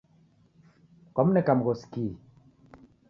[1.13, 2.15] Kwamneka mghosi kihi?